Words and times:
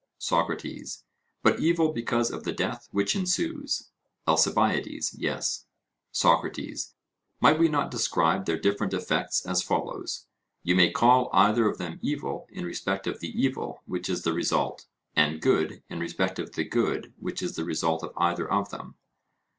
SOCRATES: 0.17 1.03
But 1.43 1.59
evil 1.59 1.91
because 1.93 2.31
of 2.31 2.43
the 2.43 2.51
death 2.51 2.87
which 2.91 3.15
ensues? 3.15 3.91
ALCIBIADES: 4.27 5.13
Yes. 5.19 5.67
SOCRATES: 6.11 6.95
Might 7.39 7.59
we 7.59 7.67
not 7.69 7.91
describe 7.91 8.47
their 8.47 8.57
different 8.57 8.95
effects 8.95 9.45
as 9.45 9.61
follows: 9.61 10.25
You 10.63 10.75
may 10.75 10.89
call 10.89 11.29
either 11.33 11.67
of 11.69 11.77
them 11.77 11.99
evil 12.01 12.47
in 12.49 12.65
respect 12.65 13.05
of 13.05 13.19
the 13.19 13.29
evil 13.39 13.83
which 13.85 14.09
is 14.09 14.23
the 14.23 14.33
result, 14.33 14.87
and 15.15 15.39
good 15.39 15.83
in 15.87 15.99
respect 15.99 16.39
of 16.39 16.53
the 16.53 16.63
good 16.65 17.13
which 17.19 17.43
is 17.43 17.55
the 17.55 17.63
result 17.63 18.01
of 18.03 18.11
either 18.17 18.51
of 18.51 18.71
them? 18.71 18.95